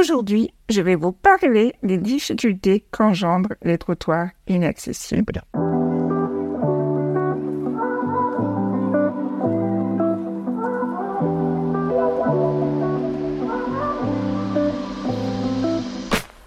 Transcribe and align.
Aujourd'hui, 0.00 0.54
je 0.70 0.80
vais 0.80 0.94
vous 0.94 1.12
parler 1.12 1.74
des 1.82 1.98
difficultés 1.98 2.86
qu'engendrent 2.90 3.52
les 3.62 3.76
trottoirs 3.76 4.30
inaccessibles. 4.48 5.42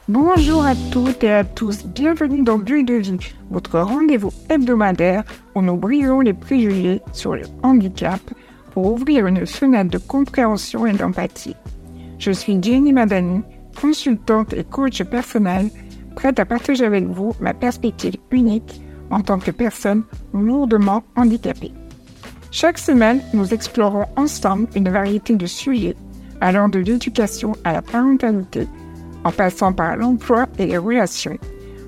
Bonjour 0.08 0.66
à 0.66 0.74
toutes 0.92 1.24
et 1.24 1.32
à 1.32 1.44
tous, 1.44 1.86
bienvenue 1.86 2.42
dans 2.42 2.58
Bulle 2.58 2.86
de 2.86 2.96
vie, 2.96 3.20
votre 3.52 3.80
rendez-vous 3.80 4.34
hebdomadaire 4.50 5.24
où 5.54 5.62
nous 5.62 5.78
brisons 5.78 6.22
les 6.22 6.34
préjugés 6.34 7.02
sur 7.12 7.36
le 7.36 7.44
handicap 7.62 8.20
pour 8.72 8.94
ouvrir 8.94 9.28
une 9.28 9.46
fenêtre 9.46 9.92
de 9.92 10.00
compréhension 10.00 10.88
et 10.88 10.94
d'empathie. 10.94 11.56
Je 12.24 12.32
suis 12.32 12.58
Jenny 12.64 12.94
Madani, 12.94 13.42
consultante 13.82 14.54
et 14.54 14.64
coach 14.64 15.04
personnel, 15.04 15.70
prête 16.16 16.40
à 16.40 16.46
partager 16.46 16.86
avec 16.86 17.04
vous 17.04 17.34
ma 17.41 17.54
perspective 17.54 18.16
unique 18.32 18.82
en 19.09 19.20
tant 19.20 19.40
que 19.40 19.52
personne 19.52 20.04
lourdement 20.34 21.04
handicapée. 21.18 21.73
Chaque 22.49 22.77
semaine, 22.77 23.20
nous 23.34 23.54
explorons 23.54 24.05
ensemble 24.16 24.70
une 24.73 24.88
variété 24.88 25.36
de 25.36 25.46
sujets 25.46 25.98
allant 26.40 26.70
de 26.70 26.80
l'éducation 26.80 27.58
à 27.66 27.73
la 27.73 27.82
parentalité 27.82 28.70
en 29.26 29.32
passant 29.32 29.74
par 29.74 29.98
l'emploi 29.98 30.48
et 30.58 30.68
les 30.68 30.77
relations, 30.77 31.38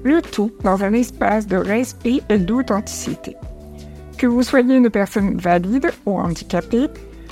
le 0.03 0.21
tout 0.21 0.51
dans 0.65 0.83
un 0.83 0.91
espace 0.91 1.47
de 1.47 1.55
respect 1.55 2.19
et 2.27 2.39
d'authenticité. 2.39 3.37
Que 4.17 4.27
vous 4.27 4.43
soyez 4.43 4.75
une 4.75 4.89
personne 4.89 5.37
valide 5.37 5.91
ou 6.05 6.17
handicapée, 6.17 6.89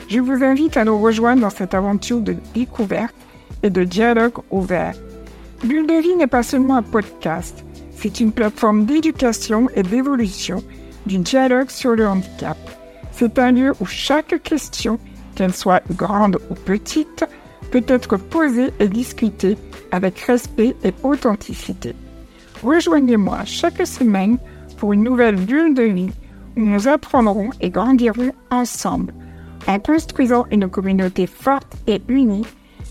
je 0.07 0.19
vous 0.19 0.43
invite 0.43 0.77
à 0.77 0.85
nous 0.85 0.99
rejoindre 0.99 1.41
dans 1.41 1.49
cette 1.49 1.73
aventure 1.73 2.21
de 2.21 2.35
découverte 2.53 3.15
et 3.63 3.69
de 3.69 3.83
dialogue 3.83 4.39
ouvert. 4.51 4.93
Bulle 5.63 5.87
de 5.87 6.01
vie 6.01 6.15
n'est 6.15 6.27
pas 6.27 6.43
seulement 6.43 6.75
un 6.75 6.83
podcast, 6.83 7.63
c'est 7.95 8.19
une 8.19 8.31
plateforme 8.31 8.85
d'éducation 8.85 9.69
et 9.75 9.83
d'évolution 9.83 10.63
du 11.05 11.19
dialogue 11.19 11.69
sur 11.69 11.95
le 11.95 12.07
handicap. 12.07 12.57
C'est 13.11 13.39
un 13.39 13.51
lieu 13.51 13.73
où 13.79 13.85
chaque 13.85 14.41
question, 14.43 14.99
qu'elle 15.35 15.53
soit 15.53 15.83
grande 15.91 16.37
ou 16.49 16.53
petite, 16.53 17.25
peut 17.71 17.83
être 17.87 18.17
posée 18.17 18.71
et 18.79 18.87
discutée 18.87 19.57
avec 19.91 20.19
respect 20.19 20.75
et 20.83 20.93
authenticité. 21.03 21.95
Rejoignez-moi 22.61 23.39
chaque 23.45 23.85
semaine 23.87 24.37
pour 24.77 24.93
une 24.93 25.03
nouvelle 25.03 25.37
bulle 25.37 25.73
de 25.73 25.83
vie 25.83 26.11
où 26.55 26.61
nous 26.61 26.87
apprendrons 26.87 27.49
et 27.61 27.69
grandirons 27.69 28.33
ensemble 28.51 29.13
en 29.67 29.79
construisant 29.79 30.45
une 30.51 30.69
communauté 30.69 31.27
forte 31.27 31.75
et 31.87 32.01
unie, 32.07 32.45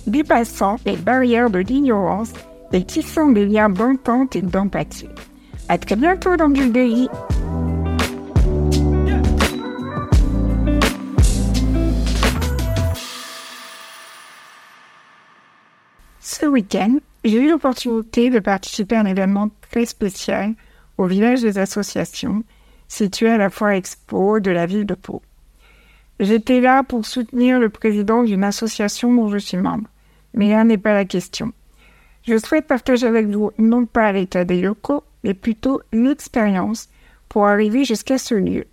dépassant 0.06 0.76
les 0.86 0.96
barrières 0.96 1.50
de 1.50 1.58
l'ignorance 1.58 2.32
et 2.72 2.84
tissant 2.84 3.30
des 3.30 3.46
liens 3.46 3.68
d'entente 3.68 4.36
et 4.36 4.42
d'empathie. 4.42 5.08
À 5.68 5.78
très 5.78 5.96
bientôt 5.96 6.36
dans 6.36 6.48
de 6.48 6.80
vie. 6.80 7.08
Ce 16.20 16.46
week-end, 16.46 16.98
j'ai 17.24 17.38
eu 17.38 17.50
l'opportunité 17.50 18.30
de 18.30 18.40
participer 18.40 18.96
à 18.96 19.00
un 19.00 19.06
événement 19.06 19.50
très 19.70 19.86
spécial 19.86 20.54
au 20.98 21.06
village 21.06 21.42
des 21.42 21.58
associations 21.58 22.42
situé 22.88 23.30
à 23.30 23.38
la 23.38 23.48
foire 23.48 23.70
expo 23.70 24.38
de 24.40 24.50
la 24.50 24.66
ville 24.66 24.84
de 24.84 24.94
Pau. 24.94 25.22
J'étais 26.20 26.60
là 26.60 26.82
pour 26.82 27.04
soutenir 27.04 27.58
le 27.58 27.68
président 27.68 28.22
d'une 28.22 28.44
association 28.44 29.12
dont 29.14 29.28
je 29.28 29.38
suis 29.38 29.56
membre. 29.56 29.88
Mais 30.34 30.50
là 30.50 30.64
n'est 30.64 30.78
pas 30.78 30.94
la 30.94 31.04
question. 31.04 31.52
Je 32.24 32.38
souhaite 32.38 32.66
partager 32.66 33.06
avec 33.06 33.26
vous 33.26 33.50
non 33.58 33.86
pas 33.86 34.12
l'état 34.12 34.44
des 34.44 34.60
locaux, 34.60 35.02
mais 35.24 35.34
plutôt 35.34 35.82
l'expérience 35.92 36.88
pour 37.28 37.46
arriver 37.46 37.84
jusqu'à 37.84 38.18
ce 38.18 38.34
lieu. 38.34 38.66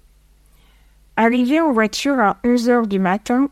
Arrivé 1.15 1.59
en 1.59 1.73
voiture 1.73 2.19
à 2.19 2.37
11 2.43 2.69
heures 2.69 2.87
du 2.87 2.99
matin, 2.99 3.49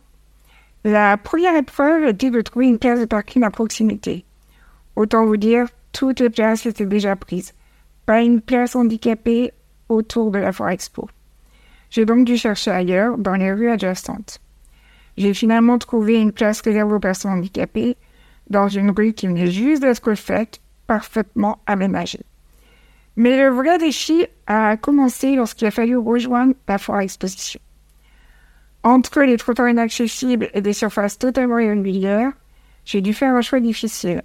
la 0.83 1.17
première 1.17 1.55
épreuve 1.55 2.05
était 2.05 2.29
de 2.29 2.41
trouver 2.41 2.67
une 2.67 2.79
place 2.79 2.99
de 2.99 3.05
parking 3.05 3.43
à 3.43 3.49
proximité. 3.49 4.23
Autant 4.95 5.25
vous 5.25 5.37
dire, 5.37 5.67
toutes 5.91 6.19
les 6.19 6.29
places 6.29 6.65
étaient 6.65 6.85
déjà 6.85 7.15
prises. 7.15 7.53
Pas 8.05 8.21
une 8.21 8.41
place 8.41 8.75
handicapée 8.75 9.51
autour 9.89 10.31
de 10.31 10.39
la 10.39 10.51
Foire 10.51 10.69
Expo. 10.69 11.09
J'ai 11.89 12.05
donc 12.05 12.25
dû 12.25 12.37
chercher 12.37 12.71
ailleurs, 12.71 13.17
dans 13.17 13.35
les 13.35 13.51
rues 13.51 13.69
adjacentes. 13.69 14.39
J'ai 15.17 15.33
finalement 15.33 15.77
trouvé 15.77 16.19
une 16.21 16.31
place 16.31 16.61
réservée 16.61 16.93
aux 16.93 16.99
personnes 16.99 17.31
handicapées, 17.31 17.97
dans 18.49 18.67
une 18.67 18.91
rue 18.91 19.13
qui 19.13 19.27
venait 19.27 19.51
juste 19.51 19.81
d'être 19.81 20.13
faite, 20.15 20.59
parfaitement 20.85 21.59
aménagée. 21.65 22.25
Mais 23.15 23.35
le 23.37 23.49
vrai 23.49 23.77
défi 23.79 24.25
a 24.45 24.77
commencé 24.77 25.35
lorsqu'il 25.35 25.67
a 25.67 25.71
fallu 25.71 25.97
rejoindre 25.97 26.53
la 26.67 26.77
foire 26.77 26.99
exposition. 26.99 27.59
Entre 28.83 29.21
les 29.23 29.37
trottoirs 29.37 29.69
inaccessibles 29.69 30.49
et 30.53 30.61
des 30.61 30.73
surfaces 30.73 31.17
totalement 31.17 31.57
irrégulières, 31.57 32.31
j'ai 32.85 33.01
dû 33.01 33.13
faire 33.13 33.33
un 33.33 33.41
choix 33.41 33.59
difficile. 33.59 34.21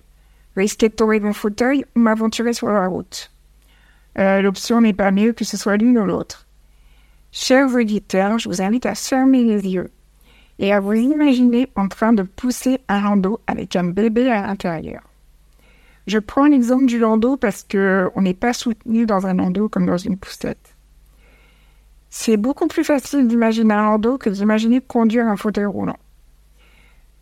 Risquer 0.57 0.91
de 0.91 0.95
tomber 0.95 1.19
mon 1.21 1.33
fauteuil 1.33 1.85
ou 1.97 2.01
m'aventurer 2.01 2.53
sur 2.53 2.69
la 2.69 2.87
route. 2.87 3.33
Euh, 4.19 4.43
l'option 4.43 4.83
n'est 4.83 4.93
pas 4.93 5.11
mieux 5.11 5.33
que 5.33 5.45
ce 5.45 5.57
soit 5.57 5.79
l'une 5.79 5.99
ou 5.99 6.05
l'autre. 6.05 6.47
Chers 7.35 7.75
auditeurs, 7.75 8.39
je 8.39 8.47
vous 8.47 8.61
invite 8.61 8.85
à 8.85 8.95
fermer 8.95 9.43
les 9.43 9.67
yeux 9.67 9.89
et 10.59 10.71
à 10.71 10.81
vous 10.81 10.93
imaginer 10.93 11.67
en 11.77 11.89
train 11.89 12.13
de 12.13 12.25
pousser 12.25 12.79
un 12.89 13.01
landau 13.01 13.41
avec 13.47 13.75
un 13.75 13.85
bébé 13.85 14.31
à 14.31 14.47
l'intérieur. 14.47 15.01
Je 16.07 16.19
prends 16.19 16.45
l'exemple 16.45 16.85
du 16.85 16.99
landau 16.99 17.39
parce 17.39 17.63
qu'on 17.63 18.21
n'est 18.21 18.35
pas 18.35 18.53
soutenu 18.53 19.07
dans 19.07 19.27
un 19.27 19.33
landau 19.33 19.71
comme 19.71 19.87
dans 19.87 19.97
une 19.97 20.19
poussette. 20.19 20.77
C'est 22.11 22.37
beaucoup 22.37 22.67
plus 22.67 22.85
facile 22.85 23.27
d'imaginer 23.27 23.73
un 23.73 23.85
landau 23.85 24.19
que 24.19 24.29
d'imaginer 24.29 24.83
conduire 24.83 25.27
un 25.27 25.37
fauteuil 25.37 25.65
roulant. 25.65 25.99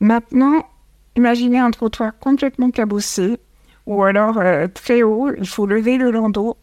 Maintenant, 0.01 0.67
imaginez 1.15 1.61
un 1.61 1.71
trottoir 1.71 2.19
complètement 2.19 2.73
cabossé, 2.73 3.39
ou 3.87 4.03
alors 4.03 4.39
euh, 4.39 4.67
très 4.67 5.05
haut, 5.05 5.31
il 5.39 5.47
faut 5.47 5.67
lever 5.67 5.99
le 5.99 6.11
landau, 6.11 6.57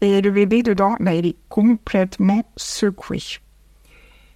et 0.00 0.20
le 0.20 0.30
bébé 0.30 0.62
dedans, 0.62 0.96
bah, 1.00 1.14
il 1.14 1.26
est 1.26 1.36
complètement 1.48 2.44
secoué. 2.56 3.20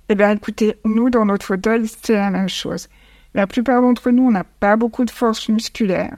Eh 0.09 0.15
bien, 0.15 0.33
écoutez, 0.33 0.77
nous, 0.85 1.11
dans 1.11 1.25
notre 1.25 1.47
fauteuil, 1.47 1.87
c'est 1.87 2.15
la 2.15 2.31
même 2.31 2.49
chose. 2.49 2.89
La 3.35 3.47
plupart 3.47 3.81
d'entre 3.81 4.11
nous, 4.11 4.25
on 4.25 4.31
n'a 4.33 4.45
pas 4.45 4.77
beaucoup 4.77 5.05
de 5.05 5.11
force 5.11 5.49
musculaire. 5.49 6.17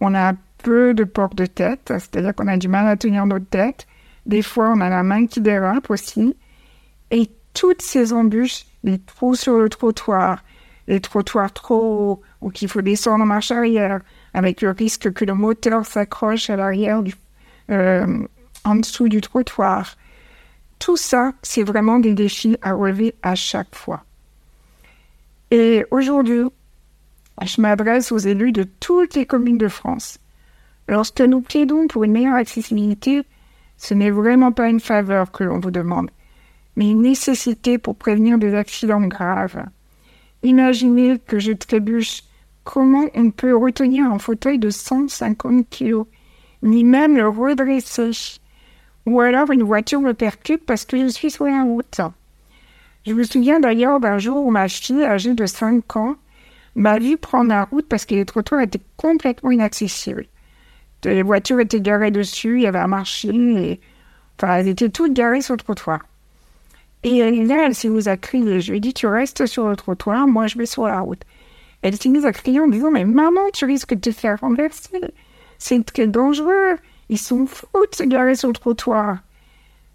On 0.00 0.14
a 0.14 0.34
peu 0.58 0.94
de 0.94 1.04
port 1.04 1.34
de 1.34 1.46
tête, 1.46 1.86
c'est-à-dire 1.88 2.34
qu'on 2.34 2.48
a 2.48 2.56
du 2.56 2.68
mal 2.68 2.86
à 2.86 2.96
tenir 2.96 3.24
notre 3.24 3.48
tête. 3.48 3.86
Des 4.26 4.42
fois, 4.42 4.70
on 4.70 4.80
a 4.80 4.90
la 4.90 5.02
main 5.02 5.26
qui 5.26 5.40
dérape 5.40 5.90
aussi. 5.90 6.36
Et 7.10 7.30
toutes 7.54 7.82
ces 7.82 8.12
embûches, 8.12 8.66
les 8.84 8.98
trous 8.98 9.34
sur 9.34 9.58
le 9.58 9.68
trottoir, 9.68 10.42
les 10.88 11.00
trottoirs 11.00 11.52
trop 11.52 11.80
hauts, 11.80 12.22
ou 12.40 12.50
qu'il 12.50 12.68
faut 12.68 12.82
descendre 12.82 13.22
en 13.22 13.26
marche 13.26 13.50
arrière, 13.50 14.00
avec 14.34 14.60
le 14.60 14.70
risque 14.70 15.12
que 15.12 15.24
le 15.24 15.34
moteur 15.34 15.86
s'accroche 15.86 16.50
à 16.50 16.56
l'arrière 16.56 17.02
du, 17.02 17.14
euh, 17.70 18.26
en 18.64 18.76
dessous 18.76 19.08
du 19.08 19.20
trottoir. 19.20 19.96
Tout 20.78 20.96
ça, 20.96 21.32
c'est 21.42 21.62
vraiment 21.62 21.98
des 21.98 22.14
défis 22.14 22.56
à 22.62 22.72
relever 22.72 23.14
à 23.22 23.34
chaque 23.34 23.74
fois. 23.74 24.04
Et 25.50 25.84
aujourd'hui, 25.90 26.42
je 27.44 27.60
m'adresse 27.60 28.12
aux 28.12 28.18
élus 28.18 28.52
de 28.52 28.64
toutes 28.64 29.14
les 29.14 29.26
communes 29.26 29.58
de 29.58 29.68
France. 29.68 30.18
Lorsque 30.88 31.20
nous 31.20 31.40
plaidons 31.40 31.86
pour 31.86 32.04
une 32.04 32.12
meilleure 32.12 32.34
accessibilité, 32.34 33.22
ce 33.76 33.94
n'est 33.94 34.10
vraiment 34.10 34.52
pas 34.52 34.68
une 34.68 34.80
faveur 34.80 35.30
que 35.30 35.44
l'on 35.44 35.60
vous 35.60 35.70
demande 35.70 36.10
mais 36.76 36.90
une 36.90 37.02
nécessité 37.02 37.78
pour 37.78 37.96
prévenir 37.96 38.38
des 38.38 38.54
accidents 38.54 39.06
graves. 39.06 39.64
Imaginez 40.42 41.18
que 41.18 41.38
je 41.38 41.52
trébuche. 41.52 42.22
Comment 42.64 43.06
on 43.14 43.30
peut 43.30 43.56
retenir 43.56 44.04
un 44.10 44.18
fauteuil 44.18 44.58
de 44.58 44.70
150 44.70 45.68
kg, 45.68 46.04
ni 46.62 46.84
même 46.84 47.16
le 47.16 47.28
redresser? 47.28 48.40
Ou 49.06 49.20
alors 49.20 49.50
une 49.50 49.62
voiture 49.62 50.00
me 50.00 50.14
percute 50.14 50.64
parce 50.64 50.84
que 50.84 50.96
je 50.96 51.08
suis 51.08 51.30
sur 51.30 51.46
la 51.46 51.62
route. 51.62 52.00
Je 53.04 53.12
me 53.12 53.24
souviens 53.24 53.58
d'ailleurs 53.58 53.98
d'un 53.98 54.18
jour 54.18 54.44
où 54.44 54.50
ma 54.50 54.68
fille, 54.68 55.02
âgée 55.02 55.34
de 55.34 55.46
5 55.46 55.96
ans, 55.96 56.16
m'a 56.76 56.98
vu 56.98 57.16
prendre 57.16 57.48
la 57.48 57.64
route 57.64 57.86
parce 57.88 58.06
que 58.06 58.14
les 58.14 58.24
trottoirs 58.24 58.60
étaient 58.60 58.80
complètement 58.96 59.50
inaccessibles. 59.50 60.26
Les 61.04 61.22
voitures 61.22 61.58
étaient 61.58 61.80
garées 61.80 62.12
dessus, 62.12 62.58
il 62.58 62.62
y 62.62 62.66
avait 62.66 62.78
un 62.78 62.86
marché, 62.86 63.80
enfin, 64.38 64.56
elles 64.56 64.68
étaient 64.68 64.88
toutes 64.88 65.14
garées 65.14 65.42
sur 65.42 65.54
le 65.54 65.58
trottoir. 65.58 66.00
Et 67.02 67.44
là, 67.44 67.66
elle 67.66 67.74
s'est 67.74 67.88
mise 67.88 68.06
à 68.06 68.16
crier. 68.16 68.60
Je 68.60 68.70
lui 68.70 68.76
ai 68.76 68.80
dit, 68.80 68.94
tu 68.94 69.08
restes 69.08 69.46
sur 69.46 69.68
le 69.68 69.74
trottoir, 69.74 70.28
moi 70.28 70.46
je 70.46 70.56
vais 70.56 70.66
sur 70.66 70.86
la 70.86 71.00
route. 71.00 71.22
Elle 71.82 71.96
s'est 72.00 72.08
mise 72.08 72.24
à 72.24 72.30
crier 72.32 72.60
en 72.60 72.68
disant, 72.68 72.92
mais 72.92 73.04
maman, 73.04 73.40
tu 73.52 73.64
risques 73.64 73.94
de 73.94 74.00
te 74.00 74.12
faire 74.12 74.38
renverser. 74.40 75.00
C'est 75.58 75.84
très 75.84 76.06
dangereux. 76.06 76.76
Ils 77.12 77.18
sont 77.18 77.44
fous 77.44 77.66
de 77.90 77.94
se 77.94 78.04
garer 78.04 78.34
sur 78.36 78.48
le 78.48 78.54
trottoir. 78.54 79.18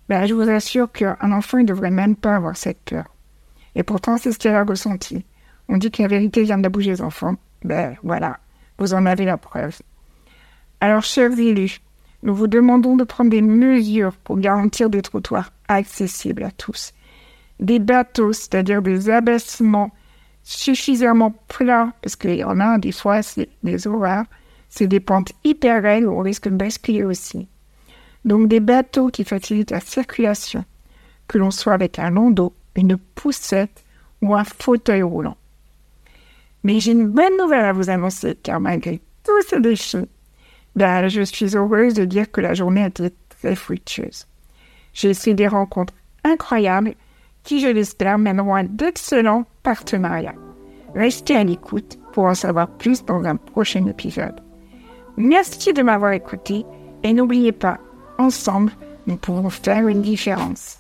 Ben, 0.07 0.27
je 0.27 0.35
vous 0.35 0.47
assure 0.51 0.91
qu'un 0.91 1.31
enfant 1.31 1.57
ne 1.57 1.63
devrait 1.63 1.89
même 1.89 2.15
pas 2.15 2.35
avoir 2.35 2.55
cette 2.55 2.79
peur. 2.81 3.05
Et 3.73 3.81
pourtant, 3.81 4.19
c'est 4.19 4.31
ce 4.31 4.37
qu'elle 4.37 4.53
a 4.53 4.63
ressenti. 4.63 5.25
On 5.67 5.77
dit 5.77 5.89
que 5.89 6.03
la 6.03 6.09
vérité 6.09 6.43
vient 6.43 6.59
de 6.59 6.63
la 6.63 6.69
bouche 6.69 6.85
des 6.85 7.01
enfants. 7.01 7.33
Ben 7.63 7.95
voilà, 8.03 8.37
Vous 8.77 8.93
en 8.93 9.07
avez 9.07 9.25
la 9.25 9.37
preuve. 9.37 9.79
Alors, 10.79 11.01
chers 11.01 11.31
élus, 11.39 11.81
nous 12.21 12.35
vous 12.35 12.45
demandons 12.45 12.95
de 12.95 13.03
prendre 13.03 13.31
des 13.31 13.41
mesures 13.41 14.13
pour 14.23 14.37
garantir 14.37 14.91
des 14.91 15.01
trottoirs 15.01 15.51
accessibles 15.67 16.43
à 16.43 16.51
tous. 16.51 16.93
Des 17.59 17.79
bateaux, 17.79 18.31
c'est-à-dire 18.31 18.83
des 18.83 19.09
abaissements 19.09 19.89
suffisamment 20.43 21.33
plats, 21.47 21.93
parce 22.03 22.15
qu'il 22.15 22.35
y 22.35 22.43
en 22.43 22.59
a 22.59 22.77
des 22.77 22.91
fois, 22.91 23.23
c'est 23.23 23.49
des 23.63 23.87
horaires, 23.87 24.25
c'est 24.69 24.87
des 24.87 24.99
pentes 24.99 25.31
hyper 25.43 25.81
raides 25.81 26.05
où 26.05 26.11
on 26.11 26.21
risque 26.21 26.49
de 26.49 26.55
basculer 26.55 27.03
aussi. 27.03 27.47
Donc 28.25 28.47
des 28.47 28.59
bateaux 28.59 29.09
qui 29.09 29.23
facilitent 29.23 29.71
la 29.71 29.79
circulation, 29.79 30.65
que 31.27 31.37
l'on 31.37 31.51
soit 31.51 31.73
avec 31.73 31.99
un 31.99 32.09
landau, 32.09 32.53
une 32.75 32.97
poussette 32.97 33.83
ou 34.21 34.35
un 34.35 34.43
fauteuil 34.43 35.01
roulant. 35.01 35.37
Mais 36.63 36.79
j'ai 36.79 36.91
une 36.91 37.07
bonne 37.07 37.37
nouvelle 37.37 37.65
à 37.65 37.73
vous 37.73 37.89
annoncer, 37.89 38.35
car 38.41 38.59
malgré 38.59 38.99
tous 39.23 39.41
ces 39.47 39.59
défis, 39.59 40.09
ben, 40.75 41.07
je 41.07 41.21
suis 41.21 41.55
heureuse 41.55 41.93
de 41.93 42.05
dire 42.05 42.31
que 42.31 42.41
la 42.41 42.53
journée 42.53 42.83
a 42.83 42.87
été 42.87 43.13
très 43.29 43.55
fructueuse. 43.55 44.27
J'ai 44.93 45.13
fait 45.13 45.33
des 45.33 45.47
rencontres 45.47 45.93
incroyables 46.23 46.95
qui, 47.43 47.61
je 47.61 47.67
l'espère, 47.67 48.17
mèneront 48.17 48.55
à 48.55 48.63
d'excellents 48.63 49.45
partenariats. 49.63 50.35
Restez 50.93 51.35
à 51.35 51.43
l'écoute 51.43 51.97
pour 52.13 52.25
en 52.25 52.33
savoir 52.33 52.67
plus 52.67 53.05
dans 53.05 53.23
un 53.23 53.35
prochain 53.35 53.85
épisode. 53.85 54.41
Merci 55.17 55.73
de 55.73 55.81
m'avoir 55.81 56.11
écouté 56.11 56.63
et 57.01 57.11
n'oubliez 57.11 57.51
pas, 57.51 57.79
ensemble, 58.19 58.71
nous 59.07 59.17
pouvons 59.17 59.49
faire 59.49 59.87
une 59.87 60.03
différence. 60.03 60.77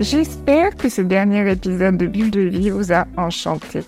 J'espère 0.00 0.74
que 0.74 0.88
ce 0.88 1.02
dernier 1.02 1.52
épisode 1.52 1.98
de 1.98 2.06
Bulle 2.06 2.30
de 2.30 2.40
vie 2.40 2.70
vous 2.70 2.92
a 2.92 3.06
enchanté. 3.18 3.80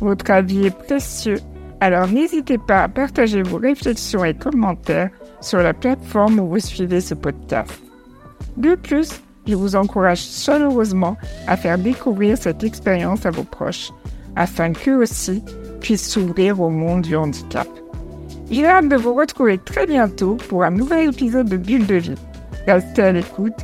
Votre 0.00 0.30
avis 0.30 0.66
est 0.66 0.76
précieux, 0.76 1.40
alors 1.78 2.08
n'hésitez 2.08 2.56
pas 2.56 2.84
à 2.84 2.88
partager 2.88 3.42
vos 3.42 3.58
réflexions 3.58 4.24
et 4.24 4.34
commentaires 4.34 5.10
sur 5.42 5.58
la 5.58 5.74
plateforme 5.74 6.40
où 6.40 6.48
vous 6.48 6.58
suivez 6.58 7.02
ce 7.02 7.14
podcast. 7.14 7.82
De 8.56 8.74
plus, 8.76 9.20
je 9.46 9.54
vous 9.54 9.76
encourage 9.76 10.20
chaleureusement 10.20 11.16
à 11.46 11.56
faire 11.56 11.78
découvrir 11.78 12.38
cette 12.38 12.64
expérience 12.64 13.26
à 13.26 13.30
vos 13.30 13.44
proches, 13.44 13.90
afin 14.36 14.72
qu'eux 14.72 15.02
aussi 15.02 15.42
puissent 15.80 16.08
s'ouvrir 16.08 16.60
au 16.60 16.70
monde 16.70 17.02
du 17.02 17.16
handicap. 17.16 17.68
J'ai 18.50 18.66
hâte 18.66 18.88
de 18.88 18.96
vous 18.96 19.14
retrouver 19.14 19.58
très 19.58 19.86
bientôt 19.86 20.36
pour 20.48 20.62
un 20.62 20.70
nouvel 20.70 21.08
épisode 21.08 21.48
de 21.48 21.56
Bulle 21.56 21.86
de 21.86 21.94
vie. 21.96 22.14
Restez 22.66 23.02
à 23.02 23.12
l'écoute 23.12 23.54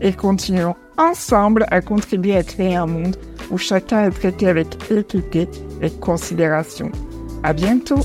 et 0.00 0.12
continuons 0.12 0.74
ensemble 0.98 1.66
à 1.70 1.80
contribuer 1.80 2.36
à 2.36 2.42
créer 2.42 2.76
un 2.76 2.86
monde 2.86 3.16
où 3.50 3.58
chacun 3.58 4.04
est 4.04 4.10
traité 4.10 4.48
avec 4.48 4.68
équité 4.90 5.48
et 5.82 5.90
considération. 5.90 6.90
À 7.42 7.52
bientôt! 7.52 8.00